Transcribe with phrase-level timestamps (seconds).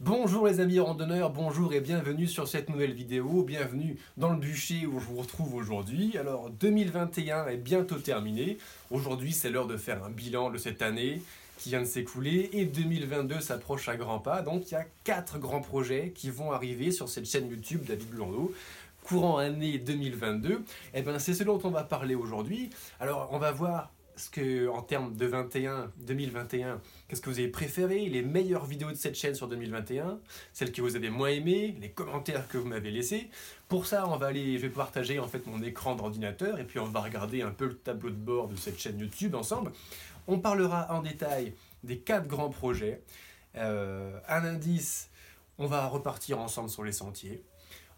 [0.00, 4.84] Bonjour les amis randonneurs, bonjour et bienvenue sur cette nouvelle vidéo, bienvenue dans le bûcher
[4.84, 6.18] où je vous retrouve aujourd'hui.
[6.18, 8.58] Alors 2021 est bientôt terminé,
[8.90, 11.22] aujourd'hui c'est l'heure de faire un bilan de cette année
[11.56, 15.38] qui vient de s'écouler et 2022 s'approche à grands pas, donc il y a quatre
[15.38, 18.52] grands projets qui vont arriver sur cette chaîne YouTube David Blondeau
[19.02, 20.58] courant année 2022, et
[20.92, 22.68] eh ben c'est ce dont on va parler aujourd'hui.
[23.00, 23.90] Alors on va voir
[24.72, 29.14] en termes de 21, 2021, qu'est-ce que vous avez préféré, les meilleures vidéos de cette
[29.14, 30.18] chaîne sur 2021,
[30.52, 33.28] celles que vous avez moins aimées, les commentaires que vous m'avez laissés.
[33.68, 36.78] Pour ça, on va aller, je vais partager en fait mon écran d'ordinateur et puis
[36.78, 39.72] on va regarder un peu le tableau de bord de cette chaîne YouTube ensemble.
[40.28, 41.54] On parlera en détail
[41.84, 43.02] des quatre grands projets.
[43.56, 45.10] Euh, un indice,
[45.58, 47.42] on va repartir ensemble sur les sentiers.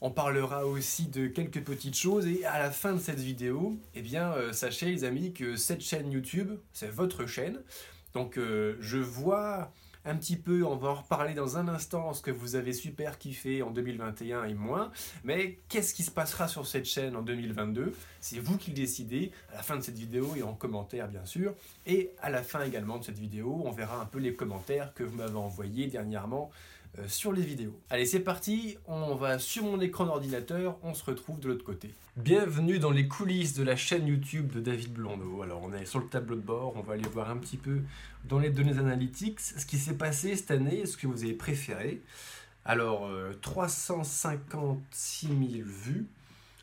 [0.01, 4.03] On parlera aussi de quelques petites choses et à la fin de cette vidéo, eh
[4.03, 7.61] bien, euh, sachez les amis que cette chaîne YouTube, c'est votre chaîne.
[8.15, 9.73] Donc euh, je vois
[10.05, 13.19] un petit peu, on va en reparler dans un instant, ce que vous avez super
[13.19, 14.93] kiffé en 2021 et moins.
[15.25, 19.33] Mais qu'est-ce qui se passera sur cette chaîne en 2022 C'est vous qui le décidez
[19.53, 21.55] à la fin de cette vidéo et en commentaire bien sûr.
[21.87, 25.03] Et à la fin également de cette vidéo, on verra un peu les commentaires que
[25.03, 26.51] vous m'avez envoyés dernièrement
[27.07, 27.79] sur les vidéos.
[27.91, 31.91] Allez, c'est parti, on va sur mon écran d'ordinateur, on se retrouve de l'autre côté.
[32.17, 35.43] Bienvenue dans les coulisses de la chaîne YouTube de David Blondeau.
[35.43, 37.81] Alors, on est sur le tableau de bord, on va aller voir un petit peu
[38.25, 42.03] dans les données analytics ce qui s'est passé cette année, ce que vous avez préféré.
[42.65, 43.09] Alors,
[43.41, 46.07] 356 euh, 000 vues,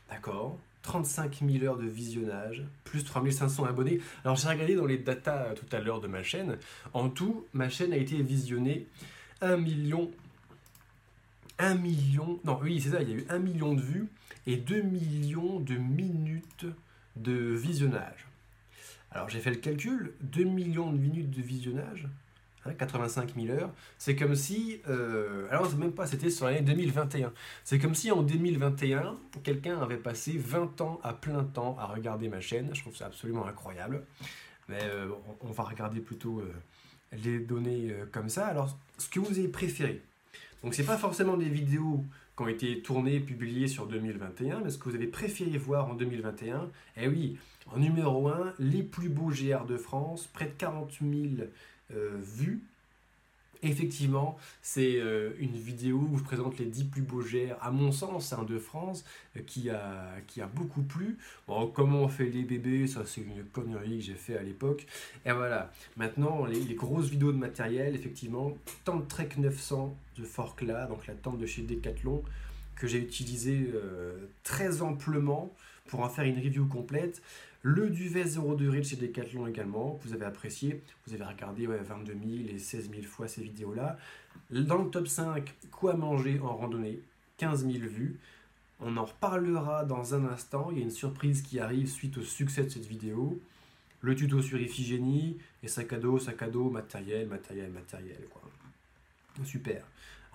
[0.09, 3.99] d'accord 35 000 heures de visionnage, plus 3500 abonnés.
[4.23, 6.57] Alors j'ai regardé dans les datas euh, tout à l'heure de ma chaîne.
[6.93, 8.85] En tout, ma chaîne a été visionnée
[9.45, 10.11] 1 million.
[11.59, 12.39] 1 million.
[12.43, 14.07] Non, oui, c'est ça, il y a eu 1 million de vues
[14.47, 16.65] et 2 millions de minutes
[17.15, 18.27] de visionnage.
[19.11, 22.07] Alors j'ai fait le calcul, 2 millions de minutes de visionnage,
[22.77, 26.61] 85 hein, 000 heures, c'est comme si, euh, alors c'est même pas, c'était sur l'année
[26.61, 27.31] 2021,
[27.63, 32.27] c'est comme si en 2021, quelqu'un avait passé 20 ans à plein temps à regarder
[32.27, 34.03] ma chaîne, je trouve ça absolument incroyable,
[34.67, 35.08] mais euh,
[35.41, 36.53] on, va regarder plutôt euh,
[37.11, 38.48] les données euh, comme ça.
[38.48, 40.02] Alors, ce que vous avez préféré.
[40.64, 42.04] Donc, c'est pas forcément des vidéos
[42.36, 45.94] qui ont été tournées, publiées sur 2021, mais ce que vous avez préféré voir en
[45.94, 46.70] 2021.
[46.98, 51.48] Eh oui, en numéro 1, les plus beaux GR de France, près de 40 000
[51.94, 52.61] euh, vues
[53.64, 57.92] Effectivement, c'est euh, une vidéo où je présente les 10 plus beaux GR, à mon
[57.92, 59.04] sens, hein, de France,
[59.38, 61.17] euh, qui, a, beaucoup plu.
[61.73, 64.86] Comment on fait les bébés, ça c'est une connerie que j'ai fait à l'époque.
[65.26, 71.08] Et voilà, maintenant, les, grosses vidéos de matériel, effectivement, tente Trek 900 de Forclaz, donc
[71.08, 72.23] la tente de chez Decathlon,
[72.76, 75.54] que j'ai utilisé euh, très amplement
[75.88, 77.21] pour en faire une review complète.
[77.67, 80.83] Le duvet 0 degré de chez Decathlon également, vous avez apprécié.
[81.08, 83.98] Vous avez regardé 22 000 et 16 000 fois ces vidéos-là.
[84.52, 86.99] Dans le top 5, quoi manger en randonnée?
[87.37, 88.20] 15 000 vues.
[88.80, 90.67] On en reparlera dans un instant.
[90.70, 93.42] Il y a une surprise qui arrive suite au succès de cette vidéo.
[94.02, 98.21] Le tuto sur Iphigénie et sac à dos, sac à dos, matériel, matériel, matériel.
[99.43, 99.83] Super.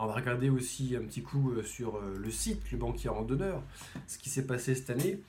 [0.00, 3.62] On va regarder aussi un petit coup euh, sur euh, le site, le banquier randonneur,
[4.08, 5.20] ce qui s'est passé cette année.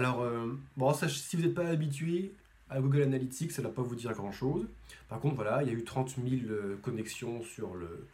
[0.00, 2.32] Alors, euh, bon, si vous n'êtes pas habitué
[2.70, 4.66] à Google Analytics, ça ne va pas vous dire grand-chose.
[5.10, 8.06] Par contre, voilà, il y a eu 30 000 euh, connexions sur le,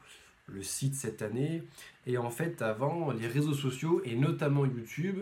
[0.48, 1.62] le site cette année.
[2.04, 5.20] Et en fait, avant, les réseaux sociaux, et notamment YouTube,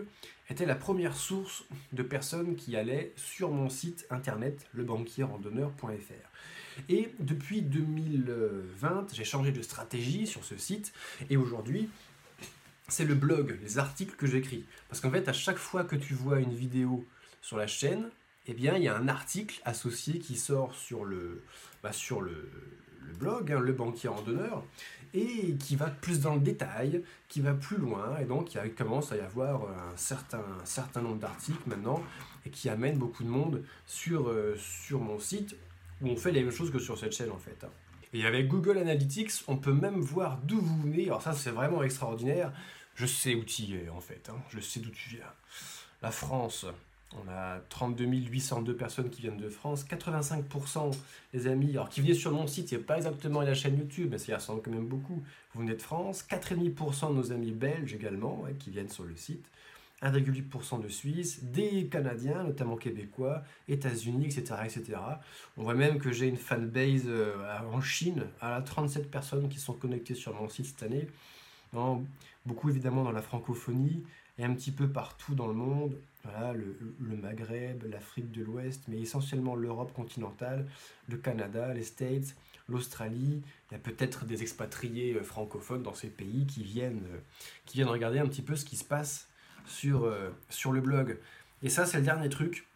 [0.49, 6.81] étaient la première source de personnes qui allaient sur mon site internet, lebanquierrandonneur.fr.
[6.89, 10.93] Et depuis 2020, j'ai changé de stratégie sur ce site,
[11.29, 11.89] et aujourd'hui,
[12.87, 14.65] c'est le blog, les articles que j'écris.
[14.89, 17.05] Parce qu'en fait, à chaque fois que tu vois une vidéo
[17.41, 18.09] sur la chaîne,
[18.47, 21.43] eh bien, il y a un article associé qui sort sur le,
[21.81, 22.49] bah, sur le,
[23.19, 24.63] blog, hein, le banquier en donneur,
[25.13, 29.11] et qui va plus dans le détail, qui va plus loin, et donc il commence
[29.11, 32.03] à y avoir un certain, certain nombre d'articles maintenant,
[32.45, 35.55] et qui amène beaucoup de monde sur, euh, sur mon site,
[36.01, 37.63] où on fait les mêmes choses que sur cette chaîne en fait.
[37.63, 37.69] Hein.
[38.13, 41.05] Et avec Google Analytics, on peut même voir d'où vous venez.
[41.05, 42.51] Alors ça, c'est vraiment extraordinaire.
[42.95, 44.29] Je sais où tu es en fait.
[44.29, 44.37] Hein.
[44.49, 45.33] Je sais d'où tu viens.
[46.01, 46.65] La France,
[47.13, 49.85] on a 32 802 personnes qui viennent de France.
[49.85, 50.95] 85%
[51.33, 54.17] les amis, alors qui venaient sur mon site, c'est pas exactement la chaîne YouTube, mais
[54.17, 55.23] ça ressemble quand même beaucoup.
[55.53, 56.25] Vous venez de France.
[56.29, 59.45] 4,5% de nos amis belges également, qui viennent sur le site.
[60.01, 64.97] 1,8% de Suisse, des Canadiens, notamment québécois, États-Unis, etc., etc.
[65.57, 67.35] On voit même que j'ai une fanbase euh,
[67.71, 71.07] en Chine, à 37 personnes qui sont connectées sur mon site cette année.
[72.45, 74.03] beaucoup évidemment dans la francophonie,
[74.37, 75.97] et un petit peu partout dans le monde.
[76.23, 80.65] Voilà, le, le Maghreb, l'Afrique de l'Ouest, mais essentiellement l'Europe continentale,
[81.07, 82.35] le Canada, les States,
[82.67, 83.41] l'Australie.
[83.69, 87.19] Il y a peut-être des expatriés euh, francophones dans ces pays qui viennent, euh,
[87.65, 89.27] qui viennent regarder un petit peu ce qui se passe
[89.65, 91.17] sur, euh, sur le blog.
[91.63, 92.67] Et ça, c'est le dernier truc.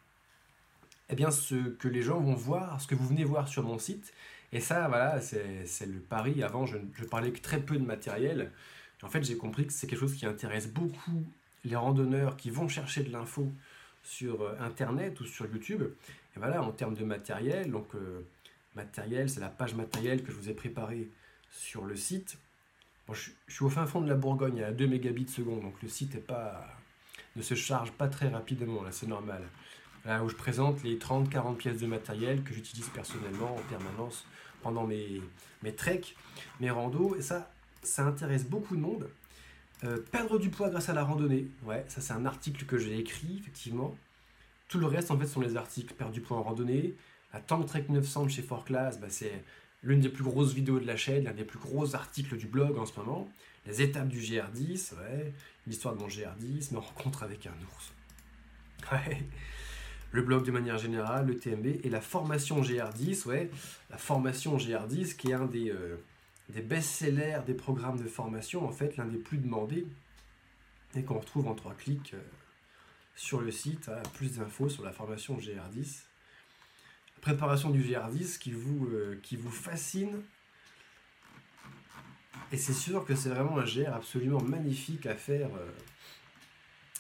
[1.09, 3.79] Eh bien, ce que les gens vont voir, ce que vous venez voir sur mon
[3.79, 4.13] site.
[4.51, 6.43] Et ça, voilà, c'est le pari.
[6.43, 6.77] Avant, je,
[7.09, 8.51] parlais que très peu de matériel.
[9.03, 11.25] En fait, j'ai compris que c'est quelque chose qui intéresse beaucoup
[11.65, 13.51] les randonneurs qui vont chercher de l'info
[14.03, 15.83] sur Internet ou sur YouTube.
[16.35, 17.87] Et voilà, en termes de matériel, donc
[18.75, 21.09] matériel, c'est la page matérielle que je vous ai préparée
[21.51, 22.37] sur le site.
[23.11, 26.15] je, suis au fin fond de la Bourgogne, à 2 mégabits seconde, donc le site
[26.15, 26.67] est pas,
[27.41, 29.41] se charge pas très rapidement, là c'est normal.
[30.05, 34.25] Là où je présente les 30-40 pièces de matériel que j'utilise personnellement en permanence
[34.61, 35.21] pendant mes,
[35.63, 36.15] mes treks,
[36.59, 37.51] mes randos, et ça,
[37.83, 39.09] ça intéresse beaucoup de monde.
[39.83, 42.97] Euh, perdre du poids grâce à la randonnée, ouais, ça c'est un article que j'ai
[42.97, 43.95] écrit, effectivement.
[44.67, 45.93] Tout le reste, en fait, sont les articles.
[45.93, 46.95] Perdre du poids en randonnée,
[47.33, 49.43] la Tank Trek 900 de chez Fort Class, bah, c'est
[49.83, 52.77] l'une des plus grosses vidéos de la chaîne, l'un des plus gros articles du blog
[52.77, 53.29] en ce moment.
[53.65, 55.33] Les étapes du GR10, ouais,
[55.67, 57.93] l'histoire de mon GR10, mes rencontres avec un ours.
[60.11, 63.51] Le blog de manière générale, le TMB et la formation GR10, ouais,
[63.91, 65.97] la formation GR10 qui est un des, euh,
[66.49, 69.85] des best-sellers des programmes de formation, en fait, l'un des plus demandés
[70.95, 72.21] et qu'on retrouve en trois clics euh,
[73.15, 73.91] sur le site.
[74.15, 76.05] plus d'infos sur la formation GR10
[77.19, 80.21] préparation du GR10 qui vous, euh, qui vous fascine.
[82.51, 85.69] Et c'est sûr que c'est vraiment un GR absolument magnifique à faire, euh,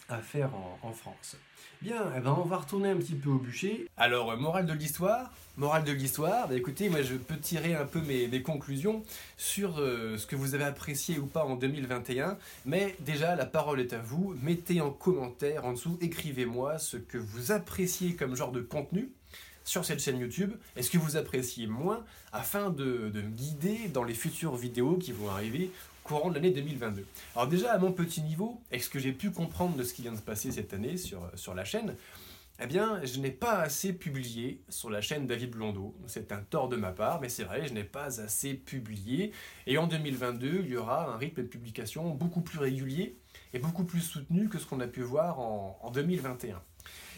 [0.07, 0.51] à faire
[0.83, 1.37] en, France.
[1.81, 3.87] Bien, eh ben on va retourner un petit peu au bûcher.
[3.97, 7.85] Alors, euh, morale de l'histoire Morale de l'histoire, bah, écoutez, moi je peux tirer un
[7.85, 9.03] peu mes, mes conclusions
[9.35, 12.37] sur ce que vous avez apprécié ou pas en 2021.
[12.65, 14.35] Mais déjà, la parole est à vous.
[14.41, 19.09] Mettez en commentaire en dessous, écrivez-moi ce que vous appréciez comme genre de contenu
[19.69, 24.15] sur cette chaîne YouTube Est-ce que vous appréciez moins afin de, me guider dans les
[24.15, 25.69] futures vidéos qui vont arriver
[26.03, 27.05] courant de l'année 2022
[27.35, 30.11] Alors déjà, à mon petit niveau, est-ce que j'ai pu comprendre de ce qui vient
[30.11, 31.95] de se passer cette année sur, sur la chaîne?
[32.61, 35.95] Eh bien, je n'ai pas assez publié sur la chaîne David Blondeau.
[36.07, 39.31] C'est un tort de ma part, mais c'est vrai, je n'ai pas assez publié.
[39.65, 43.17] Et en 2022, il y aura un rythme de publication beaucoup plus régulier
[43.53, 46.61] et beaucoup plus soutenu que ce qu'on a pu voir en, en 2021.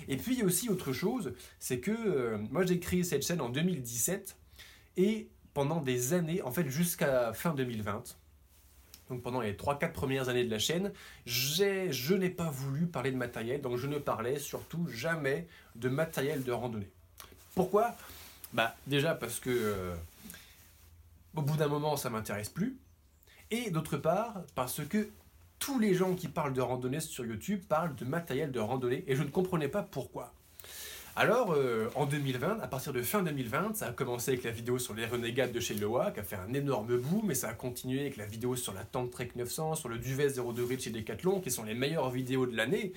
[0.08, 3.26] Et puis il y a aussi autre chose, c'est que euh, moi j'ai créé cette
[3.26, 4.38] chaîne en 2017
[4.98, 8.18] et pendant des années, en fait jusqu'à fin 2020,
[9.12, 10.94] donc pendant les 3-4 premières années de la chaîne,
[11.26, 16.44] je n'ai pas voulu parler de matériel, donc je ne parlais surtout jamais de matériel
[16.44, 16.90] de randonnée.
[17.54, 17.94] Pourquoi?
[18.54, 19.94] Bah déjà parce que euh,
[21.36, 22.78] au bout d'un moment ça m'intéresse plus,
[23.52, 25.10] et d'autre part parce que
[25.60, 29.18] tous les gens qui parlent de randonnée sur YouTube parlent de matériel de randonnée et
[29.18, 30.34] je ne comprenais pas pourquoi.
[31.18, 34.80] Alors, euh, en 2020, à partir de fin 2020, ça a commencé avec la vidéo
[34.80, 37.54] sur les renégades de chez Lewa, qui a fait un énorme boom, mais ça a
[37.54, 40.82] continué avec la vidéo sur la Tente Trek 900, sur le Duvet 0 degré de
[40.82, 42.94] chez Decathlon, qui sont les meilleures vidéos de l'année.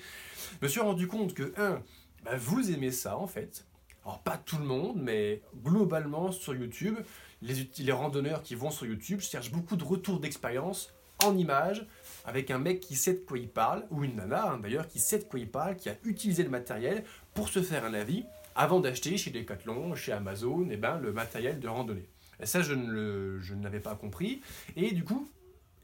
[0.61, 1.81] Je me suis rendu compte que, un,
[2.23, 3.65] bah, vous aimez ça en fait.
[4.05, 6.95] Alors, pas tout le monde, mais globalement sur YouTube,
[7.41, 11.85] les, les randonneurs qui vont sur YouTube cherchent beaucoup de retours d'expérience en images,
[12.25, 14.99] avec un mec qui sait de quoi il parle, ou une nana hein, d'ailleurs, qui
[14.99, 17.03] sait de quoi il parle, qui a utilisé le matériel
[17.35, 21.59] pour se faire un avis avant d'acheter chez Decathlon, chez Amazon, eh ben, le matériel
[21.59, 22.07] de randonnée.
[22.41, 24.41] Et ça, je ne, l'avais pas compris.
[24.75, 25.29] Et du coup,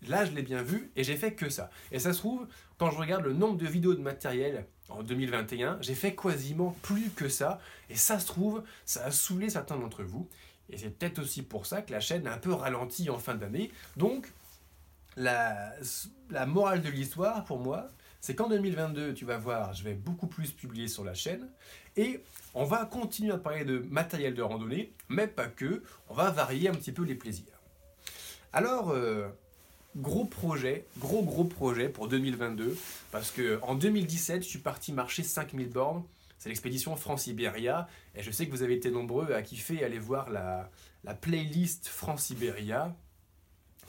[0.08, 1.70] là, je l'ai bien vu et j'ai fait que ça.
[1.92, 5.78] Et ça se trouve, quand je regarde le nombre de vidéos de matériel en 2021,
[5.82, 7.60] j'ai fait quasiment plus que ça.
[7.90, 10.28] Et ça se trouve, ça a saoulé certains d'entre vous.
[10.70, 13.36] Et c'est peut-être aussi pour ça que la chaîne a un peu ralenti en fin
[13.36, 13.72] d'année.
[13.98, 14.32] Donc,
[15.18, 15.76] la,
[16.48, 17.90] morale de l'histoire pour moi,
[18.22, 21.50] c'est qu'en 2022, tu vas voir, je vais beaucoup plus publier sur la chaîne.
[21.98, 22.24] Et
[22.54, 26.70] on va continuer à parler de matériel de randonnée, mais pas que, on va varier
[26.70, 27.60] un petit peu les plaisirs.
[28.54, 29.28] Alors, euh,
[29.96, 32.78] gros projet, gros gros projet pour 2022,
[33.12, 36.04] parce que en 2017, je suis parti marcher 5000 bornes,
[36.38, 40.00] c'est l'expédition France-Iberia, et je sais que vous avez été nombreux à kiffer et aller
[40.00, 40.70] voir la,
[41.04, 42.96] la playlist France-Iberia,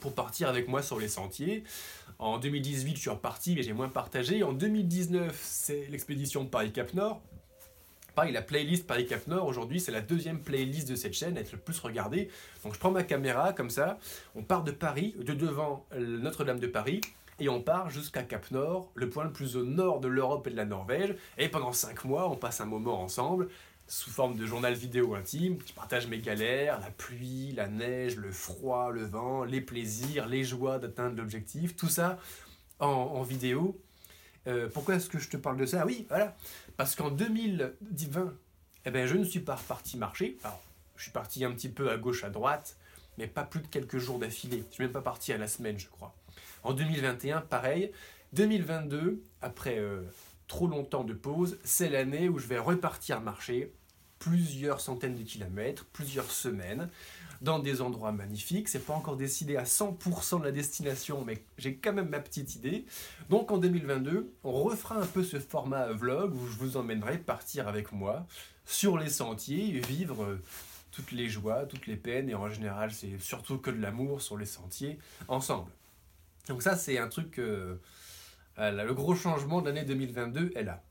[0.03, 1.63] pour partir avec moi sur les sentiers.
[2.19, 4.43] En 2018, je suis reparti, mais j'ai moins partagé.
[4.43, 7.21] En 2019, c'est l'expédition Paris-Cap Nord.
[8.13, 11.57] Pareil, la playlist Paris-Cap Nord, aujourd'hui, c'est la deuxième playlist de cette chaîne, être le
[11.57, 12.27] plus regardée.
[12.65, 13.97] Donc je prends ma caméra, comme ça,
[14.35, 16.99] on part de Paris, de devant Notre-Dame de Paris,
[17.39, 20.51] et on part jusqu'à Cap Nord, le point le plus au nord de l'Europe et
[20.51, 21.15] de la Norvège.
[21.37, 23.47] Et pendant 5 mois, on passe un moment ensemble
[23.87, 25.57] sous forme de journal vidéo intime.
[25.65, 30.43] Je partage mes galères, la pluie, la neige, le froid, le vent, les plaisirs, les
[30.43, 32.17] joies d'atteindre l'objectif, tout ça
[32.79, 33.79] en, vidéo.
[34.47, 35.85] Euh, pourquoi est-ce que je te parle de ça?
[35.85, 36.35] Oui, voilà.
[36.75, 38.33] Parce qu'en 2020,
[38.85, 40.37] eh ben, je ne suis pas reparti marcher.
[40.95, 42.77] Je suis parti un petit peu à gauche, à droite,
[43.17, 44.57] mais pas plus de quelques jours d'affilée.
[44.57, 46.13] Je ne suis même pas parti à la semaine, je crois.
[46.63, 47.91] En 2021, pareil.
[48.33, 50.01] 2022, après euh,
[50.53, 53.73] trop longtemps de pause, c'est l'année où je vais repartir marcher
[54.19, 56.89] plusieurs centaines de kilomètres, plusieurs semaines,
[57.41, 58.69] dans des endroits magnifiques.
[58.69, 62.53] C'est pas encore décidé à 100% de la destination, mais j'ai quand même ma petite
[62.53, 62.85] idée.
[63.31, 67.67] Donc en 2022, on refera un peu ce format vlog où je vous emmènerai partir
[67.67, 68.27] avec moi
[68.67, 70.39] sur les sentiers, vivre euh,
[70.91, 74.37] toutes les joies, toutes les peines, et en général c'est surtout que de l'amour sur
[74.37, 75.71] les sentiers, ensemble.
[76.47, 77.81] Donc ça c'est un truc, euh,
[78.57, 80.81] le gros changement de l'année 2022 est là.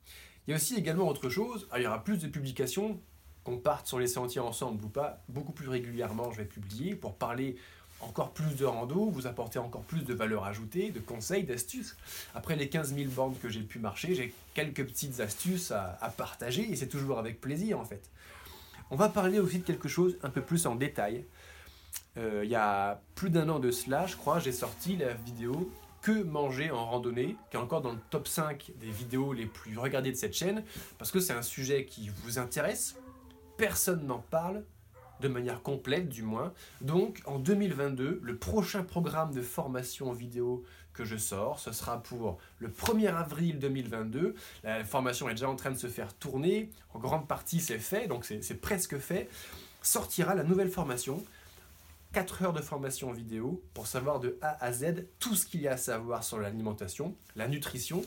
[0.46, 3.00] Il y a aussi également autre chose, il y aura plus de publications,
[3.44, 7.14] qu'on parte sur les sentiers ensemble ou pas, beaucoup plus régulièrement je vais publier pour
[7.14, 7.56] parler
[8.00, 11.96] encore plus de rando, vous apporter encore plus de valeur ajoutée, de conseils, d'astuces.
[12.34, 16.70] Après les 15 000 bandes que j'ai pu marcher, j'ai quelques petites astuces à, partager
[16.70, 18.10] et c'est toujours avec plaisir en fait.
[18.90, 21.24] On va parler aussi de quelque chose un peu plus en détail.
[22.18, 25.72] Euh, il y a plus d'un an de cela, je crois, j'ai sorti la vidéo
[26.02, 29.78] Que manger en randonnée, qui est encore dans le top 5 des vidéos les plus
[29.78, 30.64] regardées de cette chaîne,
[30.98, 32.96] parce que c'est un sujet qui vous intéresse,
[33.56, 34.64] personne n'en parle,
[35.20, 36.52] de manière complète du moins.
[36.80, 42.38] Donc en 2022, le prochain programme de formation vidéo que je sors, ce sera pour
[42.58, 44.34] le 1er avril 2022.
[44.64, 48.08] La formation est déjà en train de se faire tourner, en grande partie c'est fait,
[48.08, 49.28] donc c'est presque fait.
[49.82, 51.24] Sortira la nouvelle formation,
[52.12, 55.68] 4 heures de formation vidéo pour savoir de A à Z tout ce qu'il y
[55.68, 58.04] a à savoir sur l'alimentation, la nutrition,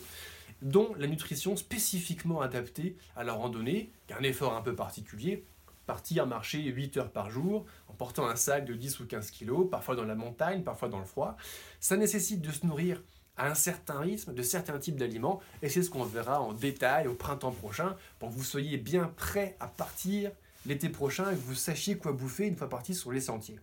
[0.62, 5.44] dont la nutrition spécifiquement adaptée à la randonnée, qui est un effort un peu particulier,
[5.86, 9.68] partir marcher 8 heures par jour en portant un sac de 10 ou 15 kilos,
[9.68, 11.36] parfois dans la montagne, parfois dans le froid.
[11.80, 13.02] Ça nécessite de se nourrir
[13.36, 17.08] à un certain rythme de certains types d'aliments et c'est ce qu'on verra en détail
[17.08, 20.30] au printemps prochain pour que vous soyez bien prêt à partir
[20.64, 23.58] l'été prochain et que vous sachiez quoi bouffer une fois parti sur les sentiers.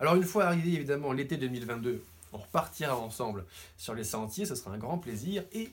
[0.00, 2.02] Alors une fois arrivé évidemment l'été 2022,
[2.32, 3.44] on repartira ensemble
[3.76, 5.70] sur les sentiers, ce sera un grand plaisir et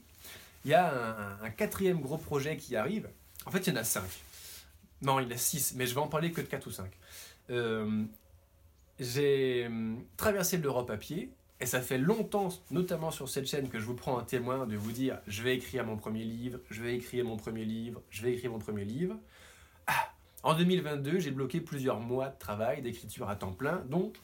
[0.65, 3.07] il y a un, quatrième gros projet qui arrive.
[3.45, 4.09] En fait, il y en a cinq.
[5.01, 6.91] Non, il a 6, mais je vais en parler que de 4 ou 5.
[7.51, 8.03] Euh,
[8.99, 13.79] j'ai euh, traversé l'Europe à pied, et ça fait longtemps, notamment sur cette chaîne, que
[13.79, 16.81] je vous prends un témoin de vous dire je vais écrire mon premier livre, je
[16.81, 19.15] vais écrire mon premier livre, je vais écrire mon premier livre.
[19.85, 20.11] Ah,
[20.43, 24.15] en 2022, j'ai bloqué plusieurs mois de travail, d'écriture à temps plein, donc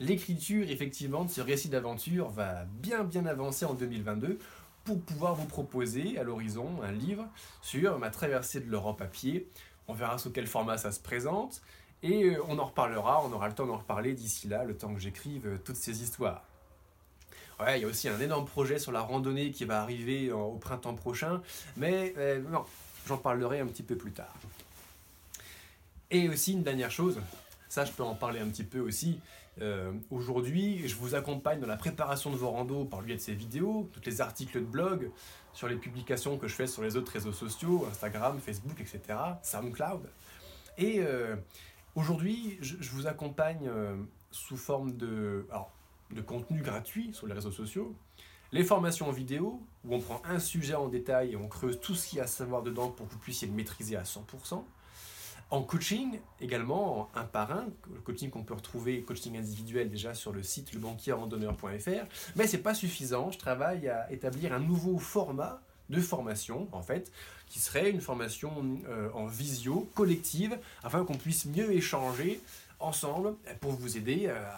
[0.00, 4.38] l'écriture, effectivement, de ce récit d'aventure va bien bien avancer en 2022
[4.84, 7.26] pour pouvoir vous proposer à l'horizon un livre
[7.60, 9.48] sur ma traversée de l'Europe à pied,
[9.88, 11.62] on verra sous quel format ça se présente.
[12.02, 14.94] Et euh, on en reparlera, on aura le temps d'en reparler d'ici là, le temps
[14.94, 16.44] que j'écrive euh, toutes ces histoires.
[17.58, 20.52] Ouais, il y a aussi un énorme projet sur la randonnée qui va arriver au
[20.58, 21.42] printemps prochain,
[21.76, 22.64] mais euh, non,
[23.08, 24.32] j'en parlerai un petit peu plus tard.
[26.10, 27.20] Et aussi une dernière chose,
[27.68, 29.20] ça je peux en parler un petit peu aussi.
[30.10, 33.34] Aujourd'hui, je vous accompagne dans la préparation de vos randos par le biais de ces
[33.34, 35.10] vidéos, tous les articles de blog,
[35.52, 40.08] sur les publications que je fais sur les autres réseaux sociaux, Instagram, Facebook, etc., SoundCloud.
[40.78, 41.34] Et euh,
[41.96, 43.96] aujourd'hui, je, vous accompagne euh,
[44.30, 45.48] sous forme de,
[46.12, 47.92] de contenu gratuit sur les réseaux sociaux,
[48.52, 51.96] les formations en vidéo, où on prend un sujet en détail et on creuse tout
[51.96, 54.62] ce qu'il y a à savoir dedans pour que vous puissiez le maîtriser à 100%.
[55.50, 60.30] En coaching, également, un par un, le coaching qu'on peut retrouver, coaching individuel déjà sur
[60.30, 66.02] le site lebanquierrandonneur.fr, mais c'est pas suffisant, je travaille à établir un nouveau format de
[66.02, 67.10] formation, en fait,
[67.48, 72.42] qui serait une formation euh, en visio, collective, afin qu'on puisse mieux échanger
[72.78, 74.54] ensemble pour vous aider à,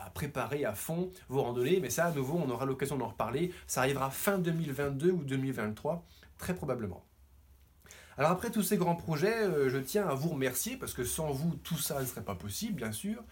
[0.00, 1.78] à, préparer à fond vos randonnées.
[1.80, 3.52] Mais ça, à nouveau, on aura l'occasion d'en reparler.
[3.68, 6.04] Ça arrivera fin 2022 ou 2023,
[6.38, 7.04] très probablement.
[8.16, 11.32] Alors après tous ces grands projets, euh, je tiens à vous remercier parce que sans
[11.32, 13.22] vous, tout ça ne serait pas possible, bien sûr.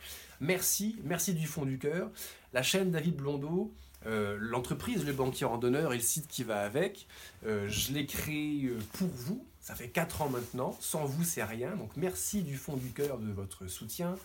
[0.40, 2.10] Merci, merci du fond du cœur.
[2.52, 3.72] La chaîne David Blondeau,
[4.06, 7.06] euh, l'entreprise Le Banquier Randonneur et le site qui va avec,
[7.46, 9.46] euh, je l'ai créé pour vous.
[9.60, 10.76] Ça fait 4 ans maintenant.
[10.80, 11.76] Sans vous, c'est rien.
[11.76, 14.16] Donc merci du fond du cœur de votre soutien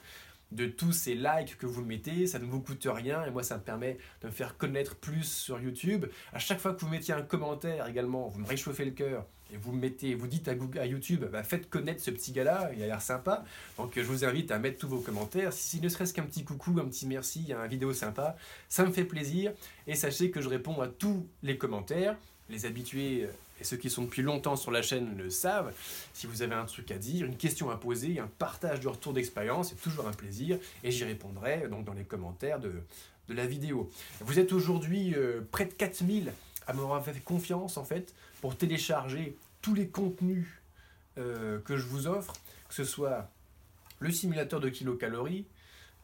[0.52, 3.58] de tous ces likes que vous mettez, ça ne vous coûte rien et moi ça
[3.58, 6.06] me permet de me faire connaître plus sur YouTube.
[6.34, 9.58] À chaque fois que vous mettiez un commentaire également, vous me réchauffez le cœur et
[9.58, 12.88] vous mettez, vous dites à, Google, YouTube, bah, faites connaître ce petit gars-là, il a
[12.88, 13.46] l'air sympa.
[13.78, 15.54] Donc je vous invite à mettre tous vos commentaires.
[15.54, 18.36] Si, ne serait-ce qu'un petit coucou, un petit merci, un vidéo sympa,
[18.68, 19.54] ça me fait plaisir.
[19.86, 22.18] Et sachez que je réponds à tous les commentaires.
[22.50, 23.28] Les habitués
[23.60, 25.74] et ceux qui sont depuis longtemps sur la chaîne le savent.
[26.14, 29.14] Si vous avez un truc à dire, une question à poser, un partage de retour
[29.14, 30.58] d'expérience, c'est toujours un plaisir.
[30.84, 32.72] Et j'y répondrai donc dans les commentaires de,
[33.28, 33.90] de la vidéo.
[34.22, 36.32] Vous êtes aujourd'hui euh, près de 4000
[36.68, 40.48] à m'avoir fait confiance en fait pour télécharger tous les contenus
[41.18, 42.34] euh, que je vous offre,
[42.68, 43.30] que ce soit
[44.00, 45.46] le simulateur de kilocalories,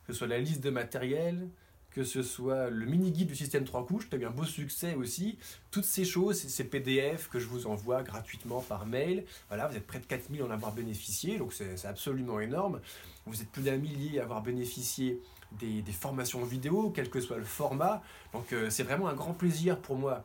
[0.08, 1.48] que ce soit la liste de matériel,
[1.94, 4.96] que ce soit le mini-guide du système 3 couches, tu as eu un beau succès
[4.96, 5.38] aussi.
[5.72, 9.86] Toutes ces choses, ces PDF que je vous envoie gratuitement par mail, voilà, vous êtes
[9.86, 12.82] près de 4000 en avoir bénéficié, donc c'est absolument énorme.
[13.26, 15.22] Vous êtes plus d'un millier à avoir bénéficié
[15.60, 18.02] des, formations vidéo, quel que soit le format.
[18.34, 20.24] Donc euh, c'est vraiment un grand plaisir pour moi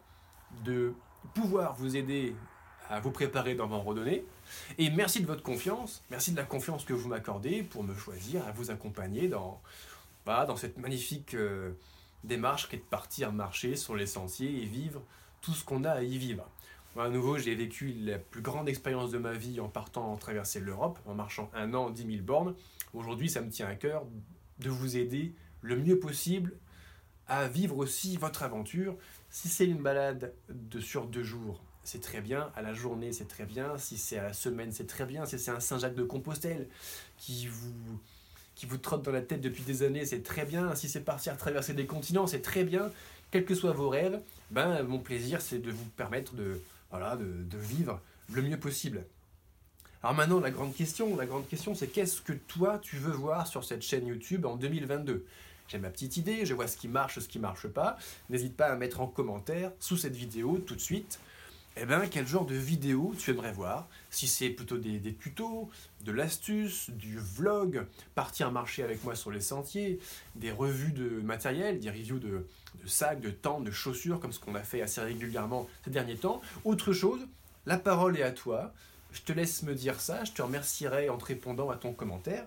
[0.64, 0.94] de
[1.34, 2.34] pouvoir vous aider
[2.88, 4.24] à vous préparer dans vos randonnées.
[4.78, 8.46] Et merci de votre confiance, merci de la confiance que vous m'accordez pour me choisir,
[8.46, 9.60] à vous accompagner dans,
[10.46, 11.72] dans cette magnifique euh,
[12.24, 15.02] démarche qui est de partir marcher sur les sentiers et vivre
[15.40, 16.48] tout ce qu'on a à y vivre.
[16.94, 20.60] Moi, à nouveau, j'ai vécu la plus grande expérience de ma vie en partant traverser
[20.60, 22.54] l'Europe, en marchant un an, 10 000 bornes.
[22.92, 24.04] Aujourd'hui, ça me tient à cœur
[24.58, 26.54] de vous aider le mieux possible
[27.26, 28.96] à vivre aussi votre aventure.
[29.30, 32.50] Si c'est une balade de sur deux jours, c'est très bien.
[32.54, 33.78] À la journée, c'est très bien.
[33.78, 35.24] Si c'est à la semaine, c'est très bien.
[35.24, 36.68] Si c'est un Saint-Jacques de Compostelle
[37.16, 38.00] qui vous,
[38.58, 40.74] qui vous trotte dans la tête depuis des années, c'est très bien.
[40.74, 42.90] Si c'est partir traverser des continents, c'est très bien.
[43.30, 46.60] Quels que soient vos rêves, ben, mon plaisir, c'est de vous permettre de,
[46.90, 48.00] voilà, de, vivre
[48.32, 49.04] le mieux possible.
[50.02, 53.46] Alors maintenant, la grande question, la grande question, c'est qu'est-ce que toi tu veux voir
[53.46, 55.24] sur cette chaîne YouTube en 2022
[55.68, 57.96] J'ai ma petite idée, je vois ce qui marche, ce qui marche pas.
[58.28, 61.20] N'hésite pas à mettre en commentaire sous cette vidéo tout de suite.
[61.80, 63.88] Eh ben, quel genre de vidéo tu aimerais voir?
[64.10, 65.70] Si c'est plutôt des, tutos,
[66.04, 70.00] de l'astuce, du vlog, partir marcher avec moi sur les sentiers,
[70.34, 72.48] des revues de matériel, des reviews de,
[72.82, 76.16] de sacs, de tentes, de chaussures, comme ce qu'on a fait assez régulièrement ces derniers
[76.16, 76.40] temps.
[76.64, 77.20] Autre chose,
[77.64, 78.74] la parole est à toi.
[79.18, 82.46] Je te laisse me dire ça, je te remercierai en te répondant à ton commentaire.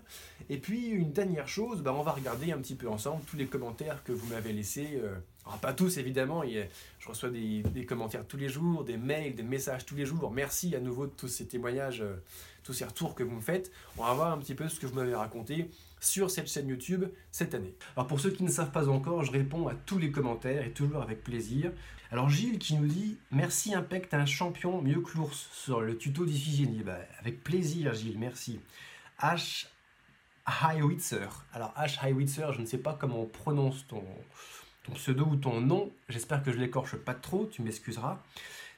[0.49, 3.45] Et puis une dernière chose, bah, on va regarder un petit peu ensemble tous les
[3.45, 4.99] commentaires que vous m'avez laissés.
[5.03, 9.43] Euh, alors pas tous évidemment, je reçois des, commentaires tous les jours, des mails, des
[9.43, 10.31] messages tous les jours.
[10.31, 12.23] Merci à nouveau de tous ces témoignages, euh,
[12.63, 13.69] tous ces retours que vous me faites.
[13.97, 15.69] On va voir un petit peu ce que vous m'avez raconté
[16.01, 17.73] sur cette chaîne YouTube cette année.
[17.95, 20.71] Alors pour ceux qui ne savent pas encore, je réponds à tous les commentaires et
[20.71, 21.71] toujours avec plaisir.
[22.11, 25.97] Alors Gilles qui nous dit Merci Impec, t'es un champion mieux que l'ours sur le
[25.97, 26.83] tuto d'Iphigénie.
[26.83, 28.59] Bah, avec plaisir Gilles, merci.
[29.21, 29.67] H.
[30.45, 31.29] Highwitzer.
[31.53, 32.03] Alors H.
[32.03, 34.03] Highwitzer, je ne sais pas comment on prononce ton,
[34.83, 35.91] ton pseudo ou ton nom.
[36.09, 38.19] J'espère que je l'écorche pas trop, tu m'excuseras.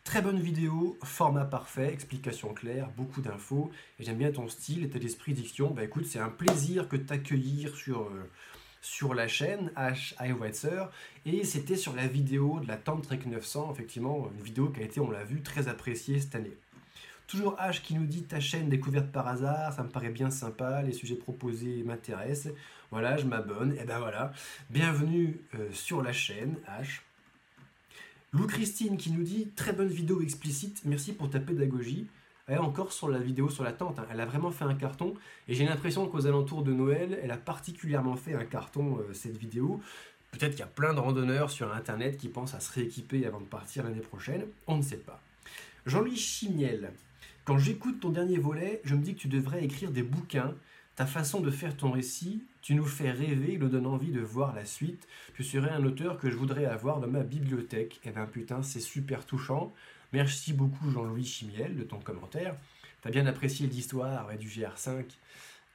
[0.03, 3.71] Très bonne vidéo, format parfait, explication claire, beaucoup d'infos.
[3.97, 5.71] Et j'aime bien ton style et tes esprit diction.
[5.71, 10.13] Bah écoute, c'est un plaisir que t'accueillir sur, euh, la chaîne H.
[10.19, 10.89] Highwitzer
[11.25, 14.83] et c'était sur la vidéo de la Tente Trek 900, effectivement, une vidéo qui a
[14.83, 16.57] été, on l'a vu, très appréciée cette année.
[17.25, 20.81] Toujours H qui nous dit ta chaîne découverte par hasard, ça me paraît bien sympa,
[20.81, 22.53] les sujets proposés m'intéressent.
[22.91, 24.33] Voilà, je m'abonne, et ben voilà.
[24.69, 26.99] Bienvenue euh, sur la chaîne H.
[28.33, 32.07] Lou Christine qui nous dit très bonne vidéo explicite, merci pour ta pédagogie.
[32.47, 34.07] Elle encore sur la vidéo sur la tente, hein.
[34.11, 35.13] elle a vraiment fait un carton
[35.47, 39.37] et j'ai l'impression qu'aux alentours de Noël, elle a particulièrement fait un carton euh, cette
[39.37, 39.79] vidéo.
[40.31, 43.39] Peut-être qu'il y a plein de randonneurs sur internet qui pensent à se rééquiper avant
[43.39, 45.21] de partir l'année prochaine, on ne sait pas.
[45.85, 46.91] Jean-Louis Chimiel,
[47.45, 50.55] quand j'écoute ton dernier volet, je me dis que tu devrais écrire des bouquins.
[50.95, 54.55] Ta façon de faire ton récit, tu nous fais rêver, nous donne envie de voir
[54.55, 55.07] la suite.
[55.35, 57.99] Tu serais un auteur que je voudrais avoir dans ma bibliothèque.
[58.05, 59.73] Eh ben putain, c'est super touchant.
[60.13, 62.55] Merci beaucoup Jean-Louis Chimiel de ton commentaire.
[63.01, 65.03] Tu as bien apprécié l'histoire du GR5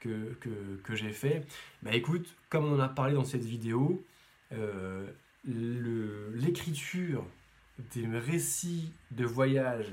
[0.01, 0.35] que,
[0.83, 1.44] que, j'ai fait.
[1.83, 4.03] Bah écoute, comme on en a parlé dans cette vidéo,
[4.53, 5.07] euh,
[5.44, 7.22] l'écriture
[7.94, 9.92] des récits de voyage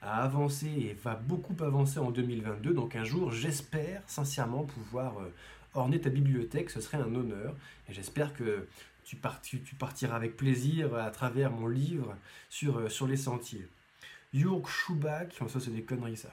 [0.00, 2.74] a avancé et va beaucoup avancer en 2022.
[2.74, 5.32] Donc un jour, j'espère sincèrement pouvoir euh,
[5.74, 6.70] orner ta bibliothèque.
[6.70, 7.54] Ce serait un honneur.
[7.88, 8.66] Et j'espère que
[9.04, 12.16] tu, partiras avec plaisir à travers mon livre
[12.48, 13.66] sur, euh, les sentiers.
[14.32, 16.30] Jurg Schubach, ça c'est des conneries ça.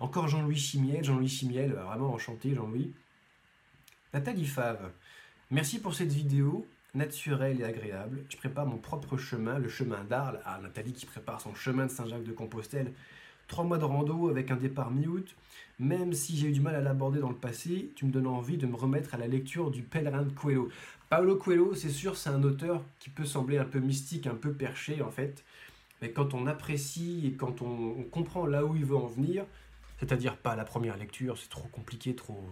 [0.00, 2.94] Encore Jean-Louis Chimiel, Jean-Louis Chimiel, euh, vraiment enchanté Jean-Louis.
[4.14, 4.90] Nathalie Fave,
[5.50, 8.24] merci pour cette vidéo naturelle et agréable.
[8.30, 10.40] Je prépare mon propre chemin, le chemin d'Arles.
[10.44, 12.92] Ah, Nathalie qui prépare son chemin de Saint-Jacques-de-Compostelle.
[13.52, 15.36] Trois mois de rando avec un départ mi-août.
[15.78, 18.56] Même si j'ai eu du mal à l'aborder dans le passé, tu me donnes envie
[18.56, 20.70] de me remettre à la lecture du pèlerin de Coelho.
[21.10, 24.54] Paolo Coelho, c'est sûr, c'est un auteur qui peut sembler un peu mystique, un peu
[24.54, 25.44] perché en fait.
[26.00, 29.44] Mais quand on apprécie et quand on, comprend là où il veut en venir,
[30.00, 32.42] c'est-à-dire pas la première lecture, c'est trop compliqué, trop,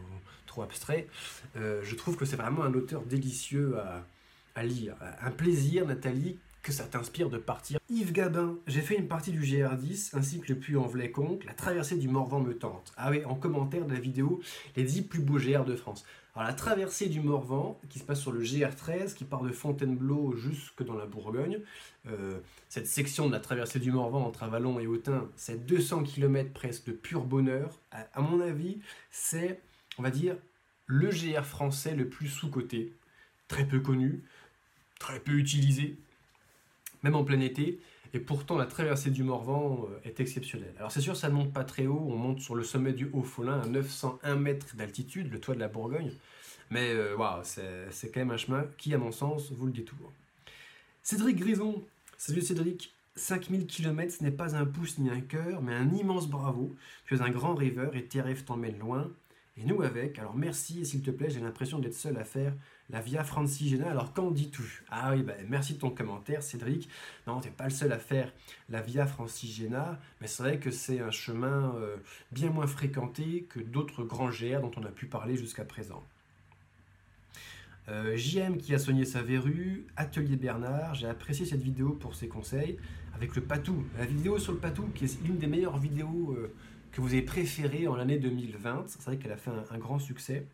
[0.45, 1.09] trop abstrait,
[1.57, 3.79] euh, je trouve que c'est vraiment un auteur délicieux
[4.55, 4.97] à, lire.
[5.23, 7.79] Un plaisir, Nathalie, que ça t'inspire de partir.
[7.89, 12.09] Yves Gabin, j'ai fait une partie du GR10 ainsi que le Puy-en-Velay-Conque, la traversée du
[12.09, 12.93] Morvan me tente.
[12.97, 14.41] Ah oui, en commentaire de la vidéo,
[14.77, 16.05] les 10 plus beaux GR de France.
[16.35, 20.37] Alors la traversée du Morvan, qui se passe sur le GR13, qui part de Fontainebleau
[20.37, 21.59] jusque dans la Bourgogne,
[22.07, 26.53] euh, cette section de la traversée du Morvan entre Avalon et Autun, c'est 200 km
[26.53, 27.71] presque de pur bonheur.
[27.91, 28.79] À, mon avis,
[29.11, 29.61] c'est,
[29.99, 30.37] on va dire,
[30.87, 32.93] le GR français le plus sous-coté,
[33.49, 34.23] très peu connu,
[35.01, 35.99] très peu utilisé,
[37.03, 37.81] même en plein été.
[38.13, 40.75] Et pourtant, la traversée du Morvan euh, est exceptionnelle.
[40.79, 42.07] Alors, c'est sûr, ça ne monte pas très haut.
[42.09, 45.69] On monte sur le sommet du Haut-Folin à 901 mètres d'altitude, le toit de la
[45.69, 46.13] Bourgogne.
[46.71, 50.13] Mais euh, waouh, c'est quand même un chemin qui, à mon sens, vaut le détour.
[51.03, 51.85] Cédric Grison.
[52.19, 52.93] Salut Cédric.
[53.17, 56.75] 5000 km, ce n'est pas un pouce ni un cœur, mais un immense bravo.
[57.07, 59.11] Tu es un grand rêveur et tes rêves t'emmènent loin.
[59.57, 60.19] Et nous avec.
[60.19, 62.55] Alors merci et s'il te plaît, j'ai l'impression d'être seul à faire
[62.93, 63.91] la Via Francigena.
[63.91, 64.85] Alors qu'en dis-tu?
[64.91, 66.89] Ah oui, ben, merci de ton commentaire Cédric.
[67.27, 68.33] Non, tu n'es pas le seul à faire
[68.69, 71.97] la Via Francigena, mais c'est vrai que c'est un chemin euh,
[72.33, 76.03] bien moins fréquenté que d'autres grands GR dont on a pu parler jusqu'à présent.
[77.89, 82.29] Euh, JM qui a soigné sa verrue, Atelier Bernard, j'ai apprécié cette vidéo pour ses
[82.29, 82.79] conseils,
[83.15, 86.53] avec le patou, la vidéo sur le patou qui est l'une des meilleures vidéos euh,
[86.93, 90.47] que vous avez préférées en l'année 2020, c'est vrai qu'elle a fait un grand succès.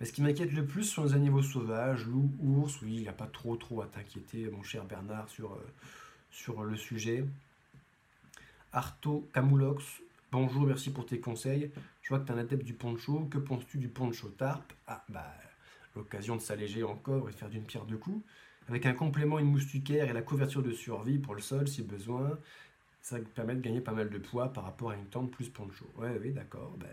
[0.00, 2.80] Mais ce qui m'inquiète le plus sont les animaux sauvages, loups, ours.
[2.80, 5.66] Oui, il n'y a pas trop trop à t'inquiéter, mon cher Bernard, sur, euh,
[6.30, 7.24] sur le sujet.
[8.72, 9.84] Arto Camoulox,
[10.32, 11.70] bonjour, merci pour tes conseils.
[12.00, 13.28] Je vois que tu es un adepte du poncho.
[13.30, 15.34] Que penses-tu du poncho tarp Ah, bah,
[15.94, 18.24] l'occasion de s'alléger encore et de faire d'une pierre deux coups.
[18.68, 22.38] Avec un complément, une moustiquaire et la couverture de survie pour le sol si besoin.
[23.02, 25.84] Ça permet de gagner pas mal de poids par rapport à une tente plus poncho.
[25.96, 26.74] Ouais, oui, d'accord.
[26.78, 26.88] Ben,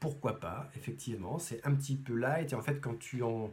[0.00, 3.52] pourquoi pas, effectivement, c'est un petit peu light, et en fait, quand tu en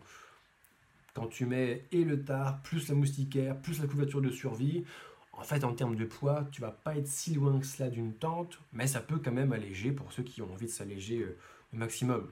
[1.14, 4.86] quand tu mets et le tard, plus la moustiquaire, plus la couverture de survie,
[5.34, 8.14] en fait, en termes de poids, tu vas pas être si loin que cela d'une
[8.14, 11.38] tente, mais ça peut quand même alléger pour ceux qui ont envie de s'alléger euh,
[11.74, 12.30] au maximum.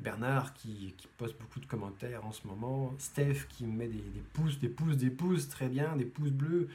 [0.00, 4.22] Bernard qui, qui, poste beaucoup de commentaires en ce moment, Steph qui met des, des
[4.32, 6.68] pouces, des pouces, des pouces, très bien, des pouces bleus.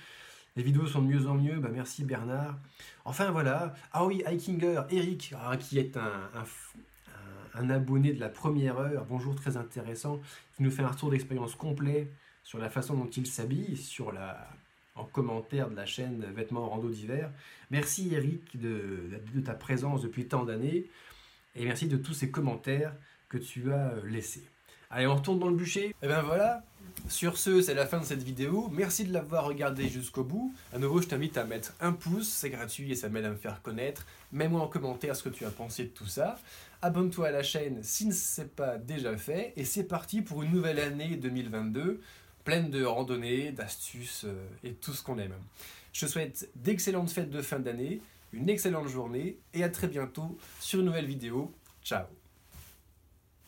[0.55, 2.57] Les vidéos sont de mieux en mieux, bah merci Bernard.
[3.05, 9.05] Enfin voilà, ah oui, Hikinger, Eric, ah, qui est un, abonné de la première heure,
[9.05, 10.19] bonjour très intéressant,
[10.55, 12.07] qui nous fait un retour d'expérience complet
[12.43, 14.49] sur la façon dont il s'habille, sur la,
[14.95, 17.31] en commentaire de la chaîne Vêtements Rando d'hiver.
[17.69, 20.87] Merci Eric de ta présence depuis tant d'années,
[21.55, 22.93] et merci de tous ces commentaires
[23.27, 24.47] que tu as laissés.
[24.91, 25.95] Allez, on retourne dans le bûcher.
[26.01, 26.63] Et ben voilà,
[27.07, 28.69] sur ce, c'est la fin de cette vidéo.
[28.71, 30.53] Merci de l'avoir regardé jusqu'au bout.
[30.73, 33.35] À nouveau, je t'invite à mettre un pouce, c'est gratuit et ça m'aide à me
[33.35, 34.05] faire connaître.
[34.31, 36.39] Mets-moi en commentaire ce que tu as pensé de tout ça.
[36.81, 39.53] Abonne-toi à la chaîne si ce n'est pas déjà fait.
[39.57, 42.01] Et c'est parti pour une nouvelle année 2022,
[42.43, 45.35] pleine de randonnées, d'astuces euh, et tout ce qu'on aime.
[45.93, 48.01] Je te souhaite d'excellentes fêtes de fin d'année,
[48.33, 51.51] une excellente journée et à très bientôt sur une nouvelle vidéo.
[51.83, 52.05] Ciao